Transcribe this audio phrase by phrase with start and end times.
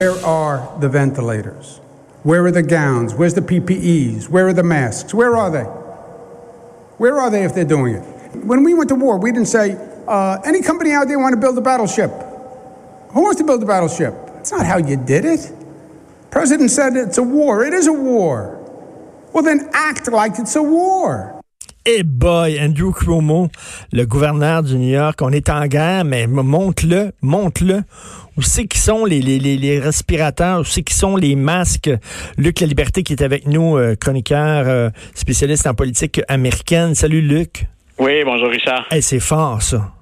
[0.00, 1.78] Where are the ventilators?
[2.24, 3.14] Where are the gowns?
[3.14, 4.28] Where's the PPEs?
[4.28, 5.14] Where are the masks?
[5.14, 5.62] Where are they?
[6.98, 8.02] Where are they if they're doing it?
[8.44, 11.40] When we went to war, we didn't say, uh, any company out there want to
[11.40, 12.10] build a battleship?
[13.12, 14.12] Who wants to build a battleship?
[14.26, 15.52] That's not how you did it.
[16.30, 17.64] President said it's a war.
[17.64, 18.58] It is a war.
[19.32, 21.33] Well, then act like it's a war.
[21.86, 23.50] Eh boy, Andrew Cuomo,
[23.92, 27.82] le gouverneur du New York, on est en guerre, mais monte-le, monte-le.
[28.38, 30.60] Où c'est qui sont les, les, les, respirateurs?
[30.60, 31.90] Où c'est qui sont les masques?
[32.38, 36.94] Luc La Liberté qui est avec nous, euh, chroniqueur, euh, spécialiste en politique américaine.
[36.94, 37.66] Salut Luc.
[37.98, 38.86] Oui, bonjour Richard.
[38.90, 39.92] Eh, c'est fort ça.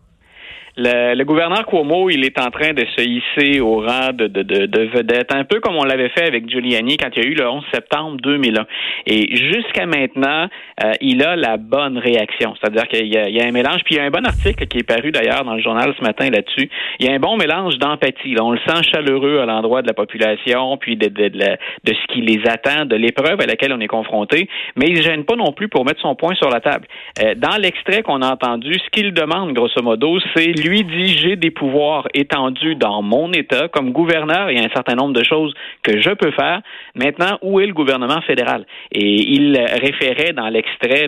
[0.74, 4.42] Le, le, gouverneur Cuomo, il est en train de se hisser au rang de, de,
[4.42, 7.28] de, de vedette, un peu comme on l'avait fait avec Giuliani quand il y a
[7.28, 8.64] eu le 11 septembre 2001.
[9.04, 10.48] Et jusqu'à maintenant,
[10.82, 12.54] euh, il a la bonne réaction.
[12.58, 14.78] C'est-à-dire qu'il y, y, a un mélange, puis il y a un bon article qui
[14.78, 16.70] est paru d'ailleurs dans le journal ce matin là-dessus.
[17.00, 18.34] Il y a un bon mélange d'empathie.
[18.40, 22.22] On le sent chaleureux à l'endroit de la population, puis de, de, de, ce qui
[22.22, 25.52] les attend, de l'épreuve à laquelle on est confronté, mais il ne gêne pas non
[25.52, 26.86] plus pour mettre son point sur la table.
[27.22, 31.36] Euh, dans l'extrait qu'on a entendu, ce qu'il demande, grosso modo, c'est lui dit j'ai
[31.36, 34.50] des pouvoirs étendus dans mon État comme gouverneur.
[34.50, 36.60] Il y a un certain nombre de choses que je peux faire.
[36.94, 38.64] Maintenant, où est le gouvernement fédéral?
[38.92, 41.06] Et il référait dans l'extrait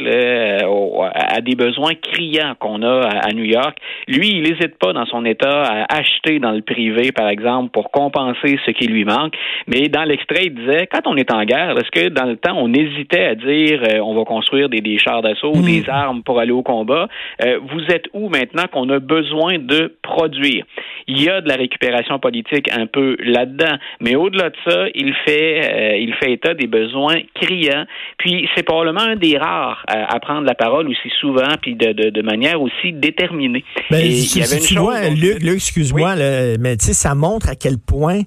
[1.14, 3.77] à des besoins criants qu'on a à New York.
[4.08, 7.91] Lui, il n'hésite pas dans son État à acheter dans le privé, par exemple, pour
[7.91, 9.34] compenser ce qui lui manque.
[9.66, 12.56] Mais dans l'extrait, il disait quand on est en guerre, est-ce que dans le temps
[12.56, 15.64] on hésitait à dire euh, on va construire des, des chars d'assaut, mmh.
[15.64, 17.08] des armes pour aller au combat?
[17.45, 20.64] Euh, Vous êtes où maintenant qu'on a besoin de produire.
[21.06, 25.12] Il y a de la récupération politique un peu là-dedans, mais au-delà de ça, il
[25.27, 27.84] fait, euh, il fait état des besoins criants.
[28.18, 31.92] Puis c'est probablement un des rares à, à, prendre la parole aussi souvent, puis de,
[31.92, 33.64] de, de manière aussi déterminée.
[33.90, 36.56] Ben, Et si, il y avait si une tu chose vois, Luc, Luc excuse-moi, oui.
[36.61, 38.22] mais tu sais, ça montre à quel point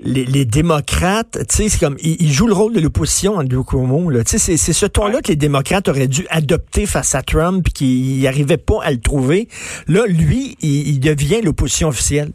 [0.00, 3.64] les, les, démocrates, tu sais, c'est comme ils, ils, jouent le rôle de l'opposition, Andrew
[3.64, 4.12] Cuomo.
[4.22, 8.22] Tu sais, c'est, ce ton-là que les démocrates auraient dû adopter face à Trump, qu'ils
[8.22, 9.48] n'arrivaient pas à le trouver.
[9.86, 12.32] Là, lui, il, il devient l'opposition officielle.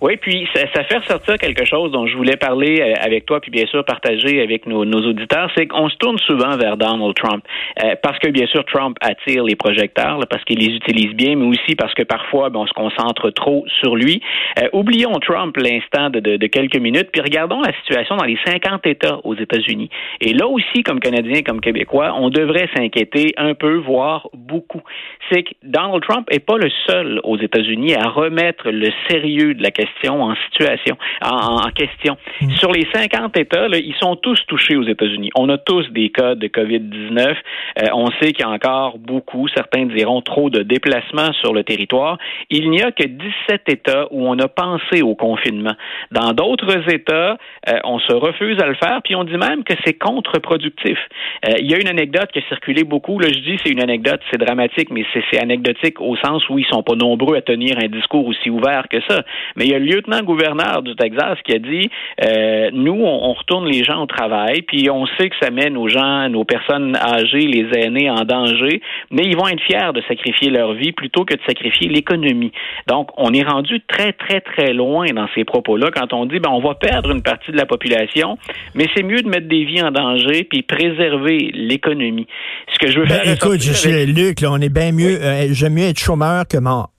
[0.00, 3.50] Oui, puis ça, ça, fait ressortir quelque chose dont je voulais parler avec toi, puis
[3.50, 7.44] bien sûr partager avec nos, nos auditeurs, c'est qu'on se tourne souvent vers Donald Trump,
[7.84, 11.36] euh, parce que bien sûr Trump attire les projecteurs, là, parce qu'il les utilise bien,
[11.36, 14.22] mais aussi parce que parfois ben, on se concentre trop sur lui.
[14.58, 18.38] Euh, oublions Trump l'instant de, de, de, quelques minutes, puis regardons la situation dans les
[18.46, 19.90] 50 États aux États-Unis.
[20.22, 24.82] Et là aussi, comme Canadiens, comme Québécois, on devrait s'inquiéter un peu, voire beaucoup.
[25.30, 29.62] C'est que Donald Trump est pas le seul aux États-Unis à remettre le sérieux de
[29.62, 32.16] la question en situation, en, en question.
[32.40, 32.50] Mmh.
[32.52, 35.30] Sur les 50 États, là, ils sont tous touchés aux États-Unis.
[35.34, 37.34] On a tous des cas de COVID-19.
[37.78, 41.64] Euh, on sait qu'il y a encore beaucoup, certains diront trop de déplacements sur le
[41.64, 42.18] territoire.
[42.50, 45.74] Il n'y a que 17 États où on a pensé au confinement.
[46.10, 47.36] Dans d'autres États,
[47.68, 50.98] euh, on se refuse à le faire, puis on dit même que c'est contre-productif.
[51.46, 53.18] Euh, il y a une anecdote qui a circulé beaucoup.
[53.18, 56.66] Là, je dis c'est une anecdote, c'est dramatique, mais c'est anecdotique au sens où ils
[56.66, 59.22] sont pas nombreux à tenir un discours aussi ouvert que ça.
[59.56, 61.90] Mais il y a le lieutenant-gouverneur du Texas qui a dit
[62.24, 65.70] euh, nous, on, on, retourne les gens au travail, puis on sait que ça met
[65.70, 68.80] nos gens, nos personnes âgées, les aînés en danger,
[69.10, 72.52] mais ils vont être fiers de sacrifier leur vie plutôt que de sacrifier l'économie.
[72.86, 76.50] Donc, on est rendu très, très, très loin dans ces propos-là quand on dit ben,
[76.50, 78.38] on va perdre une partie de la population,
[78.74, 82.26] mais c'est mieux de mettre des vies en danger puis préserver l'économie.
[82.72, 83.34] Ce que je veux ben, faire.
[83.34, 84.08] Écoute, je avec...
[84.08, 85.18] Luc, là, on est bien mieux.
[85.20, 85.24] Oui.
[85.24, 86.90] Euh, J'aime mieux être chômeur que mort.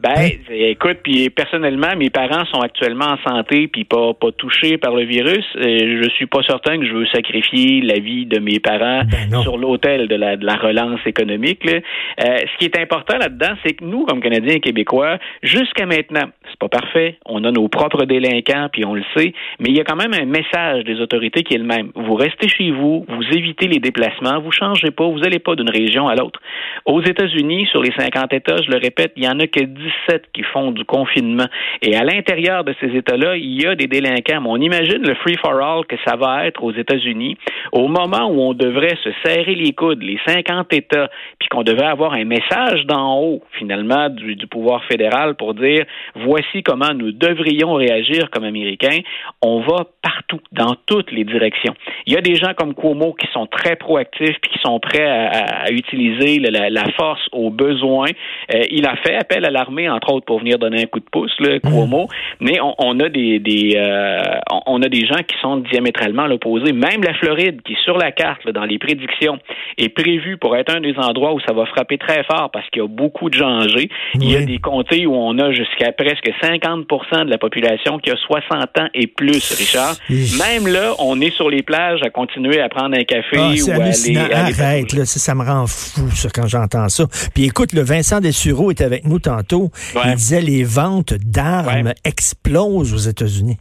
[0.00, 0.28] Ben, hein?
[0.48, 5.02] écoute, puis personnellement, mes parents sont actuellement en santé puis pas pas touchés par le
[5.02, 5.44] virus.
[5.56, 9.42] Euh, je suis pas certain que je veux sacrifier la vie de mes parents ben
[9.42, 11.64] sur l'autel de la de la relance économique.
[11.64, 11.80] Là.
[12.24, 16.28] Euh, ce qui est important là-dedans, c'est que nous, comme Canadiens et Québécois, jusqu'à maintenant,
[16.48, 17.16] c'est pas parfait.
[17.26, 20.14] On a nos propres délinquants puis on le sait, mais il y a quand même
[20.14, 21.90] un message des autorités qui est le même.
[21.96, 25.70] Vous restez chez vous, vous évitez les déplacements, vous changez pas, vous allez pas d'une
[25.70, 26.40] région à l'autre.
[26.86, 29.87] Aux États-Unis, sur les 50 États, je le répète, il y en a que 10
[30.08, 31.46] 17 qui font du confinement.
[31.82, 34.42] Et à l'intérieur de ces États-là, il y a des délinquants.
[34.46, 37.36] on imagine le free-for-all que ça va être aux États-Unis
[37.72, 41.86] au moment où on devrait se serrer les coudes, les 50 États, puis qu'on devrait
[41.86, 47.12] avoir un message d'en haut, finalement, du, du pouvoir fédéral pour dire voici comment nous
[47.12, 49.00] devrions réagir comme Américains.
[49.42, 51.74] On va partout, dans toutes les directions.
[52.06, 55.06] Il y a des gens comme Cuomo qui sont très proactifs puis qui sont prêts
[55.06, 58.10] à, utiliser la, force aux besoins.
[58.54, 61.08] Euh, il a fait appel à l'armée, entre autres, pour venir donner un coup de
[61.10, 62.04] pouce, le Cuomo.
[62.04, 62.08] Mmh.
[62.40, 64.22] Mais on, a des, euh,
[64.66, 66.72] on a des gens qui sont diamétralement l'opposé.
[66.72, 69.38] Même la Floride, qui sur la carte, dans les prédictions,
[69.76, 72.82] est prévue pour être un des endroits où ça va frapper très fort parce qu'il
[72.82, 73.90] y a beaucoup de gens âgés.
[74.14, 78.10] Il y a des comtés où on a jusqu'à presque 50% de la population qui
[78.10, 79.96] a 60 ans et plus, Richard.
[80.08, 83.70] Même là, on est sur les plages à continuer à prendre un café ah, ou
[83.70, 87.04] à aller, Arrête, là, ça, me rend fou ça, quand j'entends ça.
[87.34, 89.67] Puis écoute, le Vincent Dessureau est avec nous tantôt.
[90.04, 93.58] Il disait les ventes d'armes explosent aux États-Unis.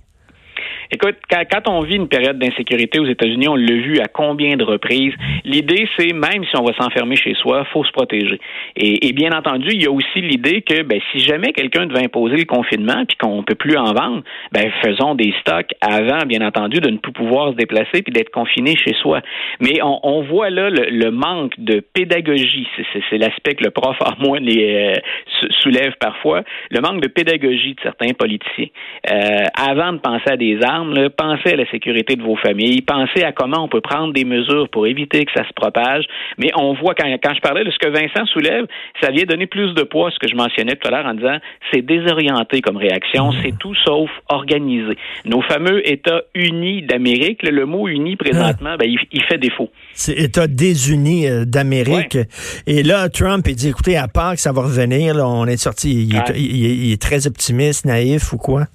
[0.91, 4.63] Écoute, quand, on vit une période d'insécurité aux États-Unis, on l'a vu à combien de
[4.63, 5.13] reprises.
[5.43, 8.39] L'idée, c'est même si on va s'enfermer chez soi, faut se protéger.
[8.75, 12.37] Et, bien entendu, il y a aussi l'idée que ben, si jamais quelqu'un devait imposer
[12.37, 16.79] le confinement puis qu'on peut plus en vendre, ben faisons des stocks avant, bien entendu,
[16.79, 19.21] de ne plus pouvoir se déplacer puis d'être confiné chez soi.
[19.59, 22.67] Mais on, voit là le, manque de pédagogie.
[23.09, 26.43] C'est l'aspect que le prof à moins les, euh, soulève parfois.
[26.71, 28.67] Le manque de pédagogie de certains politiciens.
[29.11, 30.76] Euh, avant de penser à des armes
[31.17, 34.69] pensez à la sécurité de vos familles, pensez à comment on peut prendre des mesures
[34.69, 36.05] pour éviter que ça se propage.
[36.37, 38.65] Mais on voit, quand, quand je parlais de ce que Vincent soulève,
[39.01, 41.13] ça vient donner plus de poids à ce que je mentionnais tout à l'heure en
[41.13, 41.37] disant
[41.71, 43.35] c'est désorienté comme réaction, mmh.
[43.43, 44.97] c'est tout sauf organisé.
[45.25, 49.69] Nos fameux États unis d'Amérique, le mot uni présentement, ben, il, fait défaut.
[49.93, 52.17] C'est États désunis euh, d'Amérique.
[52.65, 56.09] Et là, Trump, il dit, écoutez, à part que ça va revenir, on est sorti,
[56.35, 58.65] il est très optimiste, naïf ou quoi?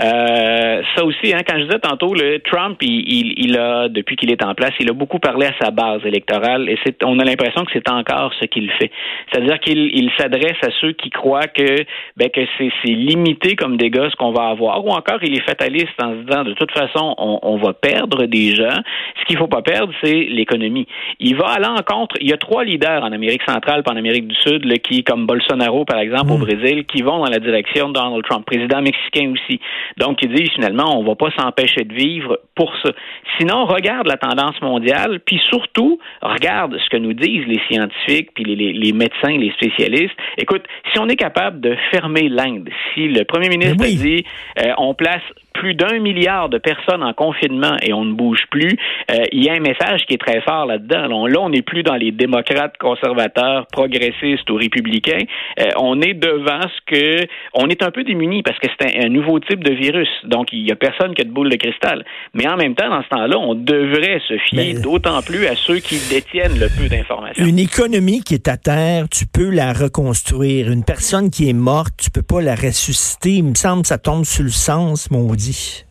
[0.00, 4.30] Euh, ça aussi, hein, quand je disais tantôt, le Trump, il, il, a, depuis qu'il
[4.30, 7.24] est en place, il a beaucoup parlé à sa base électorale et c'est, on a
[7.24, 8.92] l'impression que c'est encore ce qu'il fait.
[9.30, 11.84] C'est-à-dire qu'il il s'adresse à ceux qui croient que,
[12.16, 15.44] ben, que c'est, c'est limité comme dégâts ce qu'on va avoir, ou encore il est
[15.44, 18.78] fataliste en se disant de toute façon, on, on va perdre des gens.
[19.20, 20.86] Ce qu'il faut pas perdre, c'est l'économie.
[21.18, 22.16] Il va à l'encontre.
[22.20, 25.02] Il y a trois leaders en Amérique centrale et en Amérique du Sud, là, qui,
[25.02, 26.40] comme Bolsonaro par exemple au mmh.
[26.40, 29.60] Brésil, qui vont dans la direction de Donald Trump, président mexicain aussi.
[29.96, 32.90] Donc, ils disent finalement, on ne va pas s'empêcher de vivre pour ça.
[33.38, 38.44] Sinon, regarde la tendance mondiale, puis surtout, regarde ce que nous disent les scientifiques, puis
[38.44, 40.16] les, médecins, les spécialistes.
[40.36, 40.62] Écoute,
[40.92, 44.24] si on est capable de fermer l'Inde, si le premier ministre a dit,
[44.58, 45.22] euh, on place
[45.58, 48.76] plus d'un milliard de personnes en confinement et on ne bouge plus,
[49.10, 51.26] euh, il y a un message qui est très fort là-dedans.
[51.26, 55.24] Là, on n'est plus dans les démocrates, conservateurs, progressistes ou républicains.
[55.60, 57.26] Euh, on est devant ce que...
[57.54, 60.08] On est un peu démunis parce que c'est un, nouveau type de virus.
[60.24, 62.04] Donc, il n'y a personne qui a de boule de cristal.
[62.34, 65.78] Mais en même temps, dans ce temps-là, on devrait se fier d'autant plus à ceux
[65.78, 67.44] qui détiennent le peu d'informations.
[67.44, 70.70] Une économie qui est à terre, tu peux la reconstruire.
[70.70, 73.32] Une personne qui est morte, tu peux pas la ressusciter.
[73.38, 75.10] Il me semble que ça tombe sur le sens,
[75.48, 75.87] maudit.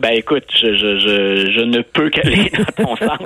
[0.00, 3.20] Ben écoute, je, je, je, ne peux qu'aller dans ton sens.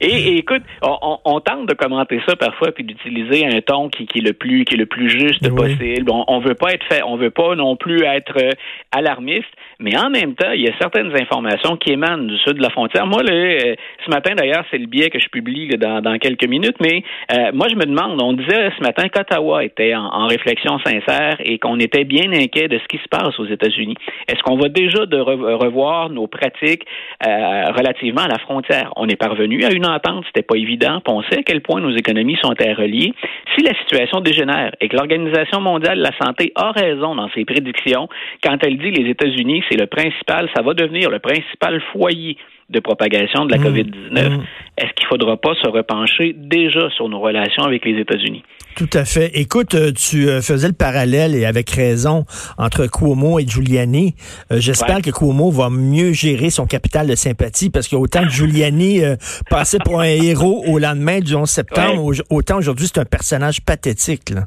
[0.00, 4.22] Et, écoute, on, tente de commenter ça parfois puis d'utiliser un ton qui, qui, est
[4.22, 6.10] le plus qui est le plus juste possible.
[6.10, 8.50] On, on veut pas être fait, on veut pas non plus être euh,
[8.92, 9.48] alarmiste,
[9.78, 12.70] mais en même temps, il y a certaines informations qui émanent du sud de la
[12.70, 13.06] frontière.
[13.06, 13.74] Moi, euh,
[14.04, 17.02] ce matin d'ailleurs, c'est le biais que je publie dans, dans, quelques minutes, mais
[17.32, 21.58] euh, moi je me demande, on disait ce matin qu'Ottawa était en, réflexion sincère et
[21.58, 23.94] qu'on était bien inquiet de ce qui se passe aux États-Unis.
[24.28, 26.86] Est-ce qu'on va déjà de revoir nos pratiques
[27.22, 31.00] relativement à la frontière On est parvenu à une entente, c'était pas évident.
[31.06, 33.12] on sait à quel point nos économies sont interreliées.
[33.56, 37.44] Si la situation dégénère et que l'Organisation mondiale de la santé a raison dans ses
[37.44, 38.08] prédictions
[38.42, 42.36] quand elle dit les États-Unis, c'est le principal, ça va devenir le principal foyer
[42.70, 43.64] de propagation de la mmh.
[43.64, 44.28] COVID-19.
[44.30, 44.42] Mmh.
[44.78, 48.42] Est-ce qu'il ne faudra pas se repencher déjà sur nos relations avec les États-Unis?
[48.74, 49.30] Tout à fait.
[49.34, 52.24] Écoute, euh, tu euh, faisais le parallèle, et avec raison,
[52.58, 54.16] entre Cuomo et Giuliani.
[54.50, 59.02] Euh, j'espère que Cuomo va mieux gérer son capital de sympathie, parce qu'autant que Giuliani
[59.48, 64.30] passait pour un héros au lendemain du 11 septembre, autant aujourd'hui c'est un personnage pathétique.
[64.30, 64.46] Là.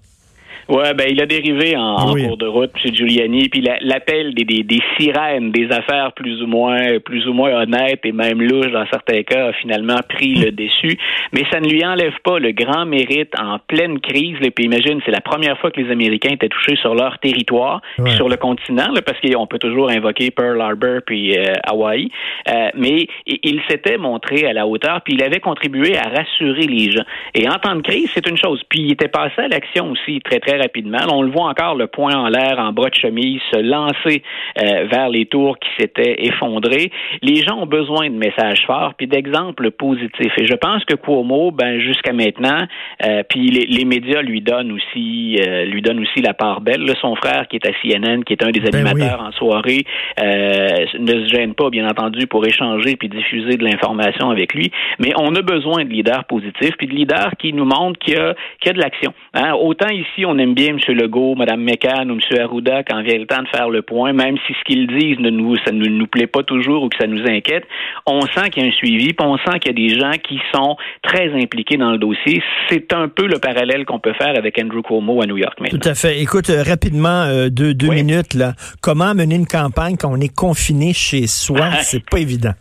[0.70, 2.94] Ouais, ben il a dérivé en, cours de route, M.
[2.94, 7.52] Giuliani, puis l'appel des, des, des, sirènes, des affaires plus ou moins plus ou moins
[7.62, 10.98] honnêtes et même louches dans certains cas, a finalement pris le dessus.
[11.32, 14.38] Mais ça ne lui enlève pas le grand mérite en pleine crise.
[14.42, 17.82] Et puis imagine, c'est la première fois que les Américains étaient touchés sur leur territoire,
[18.16, 22.10] sur le continent, là, parce qu'on peut toujours invoquer Pearl Harbor puis euh, Hawaï.
[22.50, 26.92] Euh, mais il s'était montré à la hauteur, puis il avait contribué à rassurer les
[26.92, 27.04] gens.
[27.34, 28.62] Et en temps de crise, c'est une chose.
[28.70, 31.00] Puis il était passé à l'action aussi très très très rapidement.
[31.12, 34.24] on le voit encore, le point en l'air, en bras de chemise, se lancer
[34.60, 36.92] euh, vers les tours qui s'étaient effondrées.
[37.22, 40.34] Les gens ont besoin de messages forts puis d'exemples positifs.
[40.38, 42.66] Et je pense que Cuomo, ben jusqu'à maintenant,
[43.04, 46.86] euh, puis les, médias lui donnent aussi, euh, lui donnent aussi la part belle.
[47.02, 49.84] son frère qui est à CNN, qui est un des ben animateurs en soirée,
[50.20, 54.72] ne se gêne pas, bien entendu, pour échanger puis diffuser de l'information avec lui.
[55.00, 58.18] Mais on a besoin de leaders positifs puis de leaders qui nous montrent qu'il y
[58.18, 59.14] y a de l'action.
[59.34, 59.54] Hein?
[59.54, 60.80] Autant ici, on aime bien M.
[60.96, 62.42] Legault, Mme McCann ou M.
[62.42, 65.30] Arruda quand vient le temps de faire le point, même si ce qu'ils disent ne
[65.30, 67.66] nous, ça ne nous plaît pas toujours ou que ça nous inquiète,
[68.06, 70.18] on sent qu'il y a un suivi, puis on sent qu'il y a des gens
[70.24, 72.42] qui sont très impliqués dans le dossier.
[72.70, 75.60] C'est un peu le parallèle qu'on peut faire avec Andrew Cuomo à New York.
[75.60, 75.80] Maintenant.
[75.80, 76.22] Tout à fait.
[76.22, 78.54] Écoute, euh, rapidement, euh, deux, deux minutes, là.
[78.82, 81.72] Comment mener une campagne quand on est confiné chez soi?
[81.82, 82.54] C'est pas évident.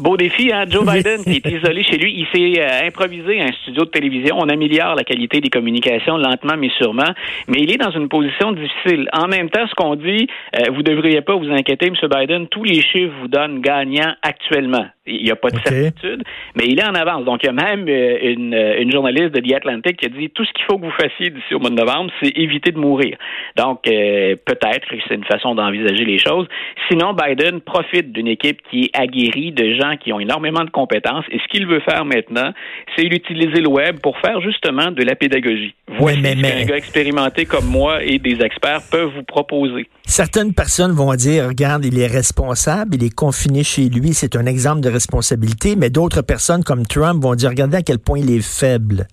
[0.00, 0.64] Beau défi, hein?
[0.66, 4.36] Joe Biden, qui est isolé chez lui, il s'est euh, improvisé un studio de télévision.
[4.38, 7.12] On améliore la qualité des communications lentement mais sûrement,
[7.48, 9.10] mais il est dans une position difficile.
[9.12, 10.26] En même temps, ce qu'on dit,
[10.56, 11.94] euh, vous devriez pas vous inquiéter, M.
[12.08, 14.86] Biden, tous les chiffres vous donnent gagnant actuellement.
[15.06, 16.22] Il n'y a pas de certitude,
[16.54, 17.24] mais il est en avance.
[17.24, 20.30] Donc, il y a même euh, une, une, journaliste de The Atlantic qui a dit
[20.30, 22.78] tout ce qu'il faut que vous fassiez d'ici au mois de novembre, c'est éviter de
[22.78, 23.18] mourir.
[23.56, 26.46] Donc, peut-être que c'est une façon d'envisager les choses.
[26.88, 31.24] Sinon, Biden profite d'une équipe qui est aguerrie de gens qui ont énormément de compétences.
[31.30, 32.52] Et ce qu'il veut faire maintenant,
[32.96, 35.74] c'est utiliser le web pour faire justement de la pédagogie.
[35.98, 39.88] Voici mais, mais, gars expérimenté comme moi et des experts peuvent vous proposer.
[40.06, 44.46] Certaines personnes vont dire, regarde, il est responsable, il est confiné chez lui, c'est un
[44.46, 48.30] exemple de responsabilité, mais d'autres personnes comme Trump vont dire, regardez à quel point il
[48.30, 49.06] est faible.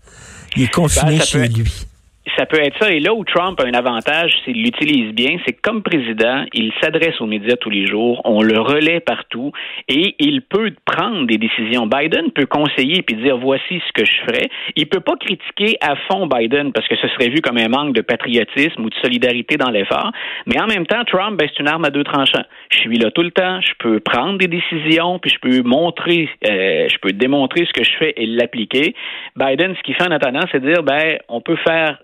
[0.56, 1.88] Il est confiné ben, chez lui
[2.38, 2.92] ça peut être ça.
[2.92, 6.72] Et là où Trump a un avantage, s'il l'utilise bien, c'est que comme président, il
[6.82, 9.52] s'adresse aux médias tous les jours, on le relaie partout
[9.88, 11.88] et il peut prendre des décisions.
[11.88, 14.50] Biden peut conseiller puis dire voici ce que je ferai.
[14.76, 17.94] Il peut pas critiquer à fond Biden parce que ce serait vu comme un manque
[17.94, 20.12] de patriotisme ou de solidarité dans l'effort.
[20.46, 22.46] Mais en même temps, Trump, ben, c'est une arme à deux tranchants.
[22.70, 26.30] Je suis là tout le temps, je peux prendre des décisions puis je peux montrer,
[26.48, 28.94] euh, je peux démontrer ce que je fais et l'appliquer.
[29.36, 31.98] Biden, ce qu'il fait en attendant, c'est dire ben on peut faire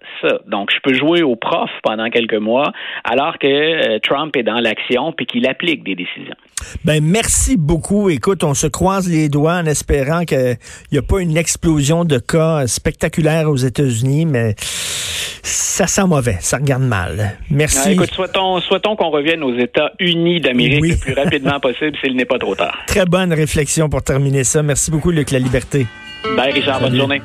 [0.48, 2.72] donc, je peux jouer au prof pendant quelques mois,
[3.04, 6.36] alors que euh, Trump est dans l'action puis qu'il applique des décisions.
[6.86, 8.10] Ben merci beaucoup.
[8.10, 10.58] Écoute, on se croise les doigts en espérant qu'il
[10.92, 14.56] n'y a pas une explosion de cas spectaculaire aux États-Unis, mais
[15.44, 17.38] ça sent mauvais, ça regarde mal.
[17.50, 17.80] Merci.
[17.86, 22.26] Ah, écoute, souhaitons, souhaitons qu'on revienne aux États-Unis d'Amérique le plus rapidement possible s'il n'est
[22.26, 22.78] pas trop tard.
[22.88, 24.64] Très bonne réflexion pour terminer ça.
[24.64, 25.86] Merci beaucoup, Luc La Liberté.
[26.38, 26.80] Bye, Richard.
[26.80, 27.22] Bonne journée.